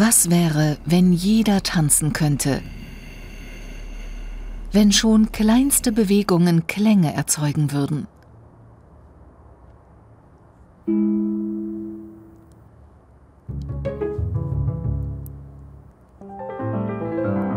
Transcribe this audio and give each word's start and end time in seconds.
Was 0.00 0.30
wäre, 0.30 0.78
wenn 0.84 1.12
jeder 1.12 1.64
tanzen 1.64 2.12
könnte? 2.12 2.62
Wenn 4.70 4.92
schon 4.92 5.32
kleinste 5.32 5.90
Bewegungen 5.90 6.68
Klänge 6.68 7.12
erzeugen 7.14 7.72
würden? 7.72 8.06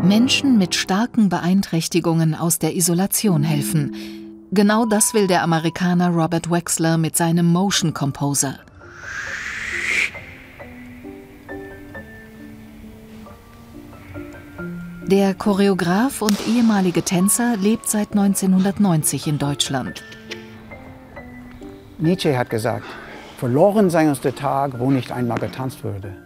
Menschen 0.02 0.58
mit 0.58 0.74
starken 0.74 1.28
Beeinträchtigungen 1.28 2.34
aus 2.34 2.58
der 2.58 2.74
Isolation 2.74 3.44
helfen. 3.44 3.94
Genau 4.50 4.84
das 4.84 5.14
will 5.14 5.28
der 5.28 5.44
Amerikaner 5.44 6.08
Robert 6.08 6.50
Wexler 6.50 6.98
mit 6.98 7.16
seinem 7.16 7.46
Motion 7.46 7.94
Composer. 7.94 8.58
Der 15.12 15.34
Choreograf 15.34 16.22
und 16.22 16.38
ehemalige 16.48 17.02
Tänzer 17.02 17.58
lebt 17.58 17.86
seit 17.86 18.12
1990 18.12 19.26
in 19.26 19.38
Deutschland. 19.38 20.02
Nietzsche 21.98 22.38
hat 22.38 22.48
gesagt, 22.48 22.86
verloren 23.36 23.90
sei 23.90 24.08
uns 24.08 24.22
der 24.22 24.34
Tag, 24.34 24.78
wo 24.78 24.90
nicht 24.90 25.12
einmal 25.12 25.38
getanzt 25.38 25.84
würde. 25.84 26.16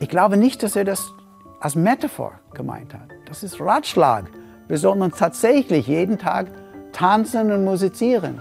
Ich 0.00 0.08
glaube 0.08 0.36
nicht, 0.36 0.64
dass 0.64 0.74
er 0.74 0.82
das 0.82 1.12
als 1.60 1.76
Metaphor 1.76 2.32
gemeint 2.52 2.94
hat. 2.94 3.10
Das 3.28 3.44
ist 3.44 3.60
Ratschlag. 3.60 4.24
Wir 4.66 4.78
sollten 4.78 5.02
uns 5.02 5.16
tatsächlich 5.16 5.86
jeden 5.86 6.18
Tag 6.18 6.48
tanzen 6.90 7.52
und 7.52 7.62
musizieren. 7.62 8.40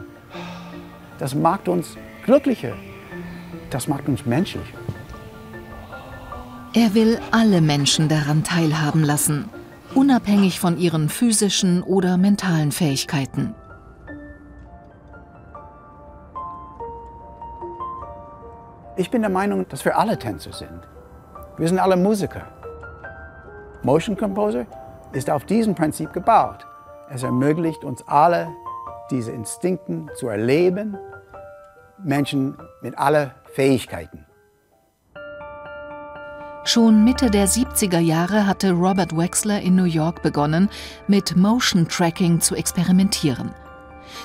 Das 1.20 1.36
macht 1.36 1.68
uns 1.68 1.96
glücklicher. 2.26 2.74
Das 3.70 3.88
macht 3.88 4.08
uns 4.08 4.26
menschlicher. 4.26 4.80
Er 6.74 6.96
will 6.96 7.20
alle 7.30 7.62
Menschen 7.62 8.10
daran 8.10 8.44
teilhaben 8.44 9.04
lassen, 9.04 9.48
unabhängig 9.96 10.60
von 10.60 10.78
ihren 10.78 11.10
physischen 11.10 11.82
oder 11.82 12.18
mentalen 12.18 12.72
Fähigkeiten. 12.72 13.56
Ich 18.98 19.10
bin 19.10 19.22
der 19.22 19.32
Meinung, 19.32 19.68
dass 19.68 19.84
wir 19.84 19.98
alle 19.98 20.18
Tänzer 20.18 20.54
sind. 20.54 20.82
Wir 21.58 21.68
sind 21.68 21.80
alle 21.80 21.98
Musiker. 21.98 22.44
Motion 23.84 24.16
Composer 24.18 24.66
ist 25.12 25.30
auf 25.30 25.46
diesem 25.46 25.76
Prinzip 25.76 26.12
gebaut. 26.14 26.66
Es 27.10 27.24
ermöglicht 27.24 27.84
uns 27.84 28.06
alle, 28.08 28.50
diese 29.12 29.32
Instinkten 29.32 30.10
zu 30.16 30.28
erleben, 30.28 30.98
Menschen 32.04 32.58
mit 32.82 32.98
allen 32.98 33.32
Fähigkeiten. 33.54 34.25
Schon 36.68 37.04
Mitte 37.04 37.30
der 37.30 37.48
70er 37.48 38.00
Jahre 38.00 38.48
hatte 38.48 38.72
Robert 38.72 39.16
Wexler 39.16 39.62
in 39.62 39.76
New 39.76 39.84
York 39.84 40.24
begonnen, 40.24 40.68
mit 41.08 41.36
Motion 41.36 41.88
Tracking 41.88 42.40
zu 42.40 42.56
experimentieren. 42.56 43.54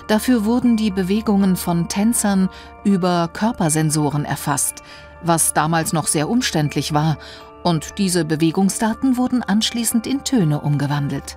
Dafür 0.09 0.47
wurden 0.47 0.79
die 0.79 0.91
Bewegungen 0.91 1.55
von 1.55 1.87
Tänzern 1.89 2.49
über 2.83 3.29
Körpersensoren 3.31 4.25
erfasst, 4.25 4.83
was 5.23 5.53
damals 5.53 5.93
noch 5.93 6.07
sehr 6.07 6.31
umständlich 6.31 6.95
war 6.95 7.19
und 7.63 7.99
diese 7.99 8.25
Bewegungsdaten 8.25 9.19
wurden 9.19 9.43
anschließend 9.43 10.07
in 10.07 10.25
Töne 10.25 10.63
umgewandelt. 10.63 11.37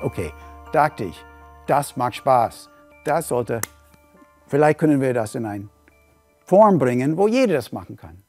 Okay, 0.00 0.32
dachte 0.72 1.04
ich, 1.04 1.24
das 1.66 1.96
macht 1.96 2.14
Spaß. 2.14 2.70
Das 3.04 3.26
sollte, 3.26 3.60
vielleicht 4.46 4.78
können 4.78 5.00
wir 5.00 5.12
das 5.12 5.34
in 5.34 5.44
eine 5.44 5.68
Form 6.44 6.78
bringen, 6.78 7.16
wo 7.16 7.26
jeder 7.26 7.54
das 7.54 7.72
machen 7.72 7.96
kann. 7.96 8.22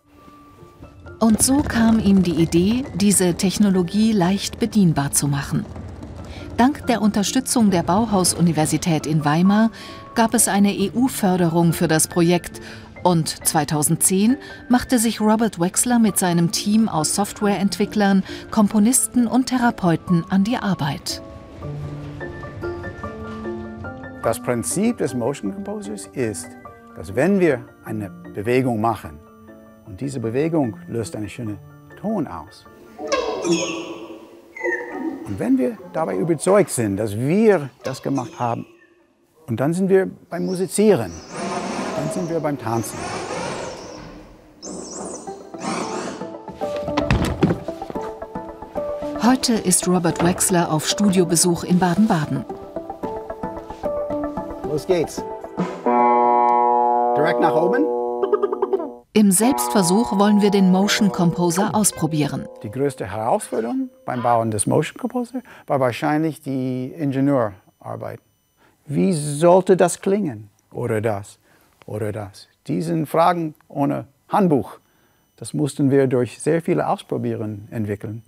Und 1.20 1.42
so 1.42 1.64
kam 1.64 2.00
ihm 2.00 2.22
die 2.22 2.36
Idee, 2.36 2.86
diese 2.94 3.34
Technologie 3.34 4.12
leicht 4.12 4.60
bedienbar 4.60 5.12
zu 5.12 5.28
machen. 5.28 5.66
Dank 6.58 6.86
der 6.86 7.02
Unterstützung 7.02 7.72
der 7.72 7.82
Bauhaus-Universität 7.82 9.08
in 9.08 9.26
Weimar 9.26 9.72
gab 10.14 10.36
es 10.36 10.48
eine 10.48 10.70
EU-Förderung 10.70 11.74
für 11.74 11.88
das 11.88 12.08
Projekt 12.08 12.62
und 13.04 13.30
2010 13.30 14.38
machte 14.70 15.00
sich 15.00 15.20
Robert 15.20 15.60
Wexler 15.60 15.98
mit 15.98 16.20
seinem 16.20 16.52
Team 16.52 16.88
aus 16.88 17.16
Softwareentwicklern, 17.16 18.24
Komponisten 18.52 19.28
und 19.28 19.48
Therapeuten 19.48 20.24
an 20.30 20.44
die 20.44 20.58
Arbeit. 20.58 21.22
Das 24.24 24.40
Prinzip 24.40 24.98
des 24.98 25.16
Motion 25.16 25.54
Composers 25.54 26.08
ist, 26.14 26.48
dass 26.96 27.16
wenn 27.16 27.40
wir 27.40 27.64
eine 27.86 28.10
Bewegung 28.34 28.82
machen 28.82 29.20
und 29.88 30.00
diese 30.00 30.20
Bewegung 30.20 30.78
löst 30.88 31.16
einen 31.16 31.30
schönen 31.30 31.58
Ton 32.00 32.28
aus. 32.28 32.66
Und 35.26 35.40
wenn 35.40 35.58
wir 35.58 35.78
dabei 35.94 36.16
überzeugt 36.18 36.70
sind, 36.70 36.98
dass 36.98 37.18
wir 37.18 37.70
das 37.84 38.04
gemacht 38.04 38.40
haben, 38.40 38.66
und 39.48 39.60
dann 39.60 39.74
sind 39.74 39.90
wir 39.90 40.10
beim 40.30 40.46
Musizieren 40.46 41.12
dann 41.98 42.10
sind 42.12 42.30
wir 42.30 42.40
beim 42.40 42.58
Tanzen. 42.58 42.98
Heute 49.24 49.54
ist 49.54 49.88
Robert 49.88 50.24
Wexler 50.24 50.72
auf 50.72 50.88
Studiobesuch 50.88 51.64
in 51.64 51.80
Baden-Baden. 51.80 52.46
Los 54.70 54.86
geht's. 54.86 55.24
Direkt 57.16 57.42
nach 57.42 57.56
oben. 57.56 57.97
Im 59.14 59.32
Selbstversuch 59.32 60.18
wollen 60.20 60.42
wir 60.42 60.52
den 60.52 60.72
Motion 60.72 61.12
Composer 61.12 61.74
ausprobieren. 61.74 62.48
Die 62.62 62.70
größte 62.70 63.12
Herausforderung 63.12 63.90
beim 64.06 64.22
Bauen 64.22 64.52
des 64.52 64.68
Motion 64.68 64.98
Composer 65.00 65.42
war 65.66 65.80
wahrscheinlich 65.80 66.42
die 66.42 66.94
Ingenieurarbeit. 66.96 68.20
Wie 68.86 69.14
sollte 69.14 69.76
das 69.76 70.02
klingen 70.02 70.50
oder 70.72 71.02
das? 71.02 71.40
oder 71.88 72.12
das? 72.12 72.48
Diesen 72.68 73.08
Fragen 73.08 73.56
ohne 73.68 74.06
Handbuch, 74.30 74.78
das 75.38 75.54
mussten 75.54 75.90
wir 75.90 76.06
durch 76.06 76.40
sehr 76.40 76.62
viele 76.62 76.88
Ausprobieren 76.88 77.68
entwickeln. 77.72 78.22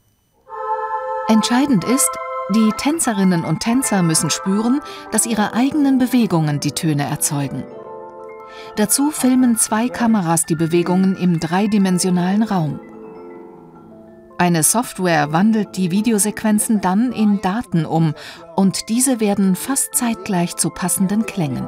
Entscheidend 1.27 1.83
ist, 1.83 2.09
die 2.55 2.71
Tänzerinnen 2.77 3.43
und 3.43 3.59
Tänzer 3.59 4.01
müssen 4.01 4.31
spüren, 4.31 4.81
dass 5.11 5.27
ihre 5.27 5.53
eigenen 5.53 5.99
Bewegungen 5.99 6.59
die 6.59 6.71
Töne 6.71 7.03
erzeugen. 7.03 7.63
Dazu 8.75 9.11
filmen 9.11 9.57
zwei 9.57 9.89
Kameras 9.89 10.45
die 10.45 10.55
Bewegungen 10.55 11.15
im 11.15 11.39
dreidimensionalen 11.39 12.43
Raum. 12.43 12.79
Eine 14.37 14.63
Software 14.63 15.33
wandelt 15.33 15.75
die 15.75 15.91
Videosequenzen 15.91 16.79
dann 16.79 17.11
in 17.11 17.41
Daten 17.41 17.85
um 17.85 18.13
und 18.55 18.87
diese 18.87 19.19
werden 19.19 19.55
fast 19.55 19.93
zeitgleich 19.95 20.55
zu 20.55 20.69
passenden 20.69 21.25
Klängen. 21.25 21.67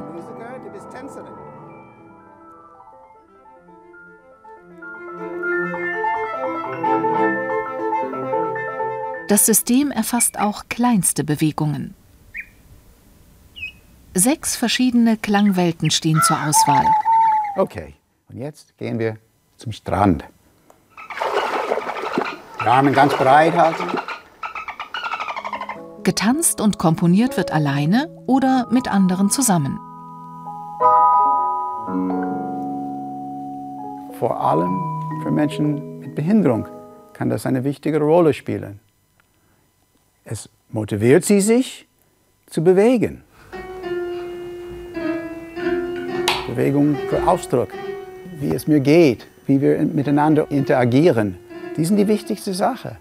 Das 9.28 9.46
System 9.46 9.90
erfasst 9.90 10.38
auch 10.38 10.64
kleinste 10.68 11.24
Bewegungen. 11.24 11.94
Sechs 14.14 14.56
verschiedene 14.56 15.16
Klangwelten 15.16 15.90
stehen 15.90 16.20
zur 16.22 16.36
Auswahl. 16.36 16.84
Okay, 17.56 17.94
und 18.28 18.36
jetzt 18.36 18.76
gehen 18.76 18.98
wir 18.98 19.16
zum 19.56 19.72
Strand. 19.72 20.24
Die 22.60 22.66
Arme 22.66 22.92
ganz 22.92 23.14
breit 23.14 23.54
halten. 23.54 23.84
Getanzt 26.02 26.60
und 26.60 26.78
komponiert 26.78 27.38
wird 27.38 27.52
alleine 27.52 28.10
oder 28.26 28.68
mit 28.70 28.86
anderen 28.86 29.30
zusammen. 29.30 29.78
Vor 34.18 34.38
allem 34.38 34.78
für 35.22 35.30
Menschen 35.30 36.00
mit 36.00 36.14
Behinderung 36.14 36.68
kann 37.14 37.30
das 37.30 37.46
eine 37.46 37.64
wichtige 37.64 37.98
Rolle 37.98 38.34
spielen. 38.34 38.78
Es 40.24 40.50
motiviert 40.68 41.24
sie, 41.24 41.40
sich 41.40 41.88
zu 42.46 42.62
bewegen. 42.62 43.24
Bewegung 46.52 46.96
für 47.08 47.26
Ausdruck, 47.26 47.68
wie 48.38 48.50
es 48.50 48.66
mir 48.66 48.80
geht, 48.80 49.26
wie 49.46 49.60
wir 49.60 49.78
miteinander 49.84 50.50
interagieren. 50.50 51.36
Die 51.76 51.84
sind 51.84 51.96
die 51.96 52.08
wichtigste 52.08 52.52
Sache. 52.52 52.96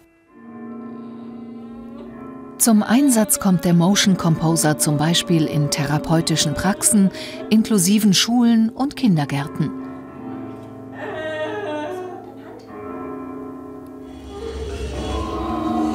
Zum 2.57 2.83
Einsatz 2.83 3.39
kommt 3.39 3.65
der 3.65 3.74
Motion 3.74 4.18
Composer 4.18 4.77
zum 4.77 4.98
Beispiel 4.98 5.45
in 5.48 5.69
therapeutischen 5.69 6.53
Praxen, 6.53 7.09
inklusiven 7.50 8.13
Schulen 8.13 8.69
und 8.69 8.95
Kindergärten. 8.95 9.69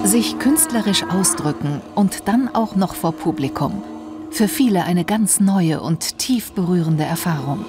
Sich 0.04 0.38
künstlerisch 0.38 1.04
ausdrücken 1.04 1.80
und 1.94 2.28
dann 2.28 2.50
auch 2.52 2.76
noch 2.76 2.94
vor 2.94 3.12
Publikum. 3.12 3.82
Für 4.36 4.48
viele 4.48 4.84
eine 4.84 5.06
ganz 5.06 5.40
neue 5.40 5.80
und 5.80 6.18
tief 6.18 6.52
berührende 6.52 7.04
Erfahrung. 7.04 7.64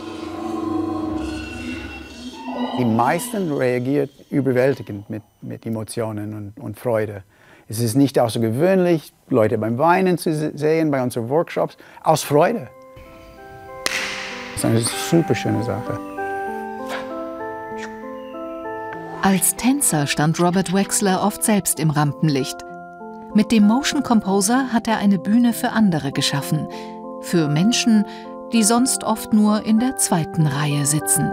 Die 2.78 2.84
meisten 2.84 3.54
reagieren 3.54 4.10
überwältigend 4.30 5.10
mit, 5.10 5.24
mit 5.42 5.66
Emotionen 5.66 6.34
und, 6.34 6.60
und 6.60 6.78
Freude. 6.78 7.24
Es 7.70 7.80
ist 7.80 7.96
nicht 7.96 8.20
außergewöhnlich, 8.20 9.14
Leute 9.30 9.58
beim 9.58 9.78
Weinen 9.78 10.18
zu 10.18 10.52
sehen, 10.58 10.92
bei 10.92 11.02
unseren 11.02 11.30
Workshops, 11.30 11.78
aus 12.04 12.24
Freude. 12.24 12.68
Das 14.52 14.58
ist 14.58 14.66
eine 14.66 14.82
super 14.82 15.36
schöne 15.36 15.64
Sache. 15.64 15.98
Als 19.22 19.56
Tänzer 19.56 20.06
stand 20.06 20.38
Robert 20.42 20.74
Wexler 20.74 21.24
oft 21.24 21.46
selbst 21.46 21.80
im 21.80 21.92
Rampenlicht. 21.92 22.67
Mit 23.38 23.52
dem 23.52 23.68
Motion 23.68 24.02
Composer 24.02 24.74
hat 24.74 24.88
er 24.88 24.98
eine 24.98 25.20
Bühne 25.20 25.54
für 25.54 25.70
andere 25.70 26.12
geschaffen, 26.12 26.68
für 27.22 27.48
Menschen, 27.48 28.04
die 28.52 28.64
sonst 28.64 29.04
oft 29.04 29.32
nur 29.32 29.64
in 29.64 29.78
der 29.78 29.96
zweiten 29.98 30.48
Reihe 30.48 30.88
sitzen. 30.88 31.32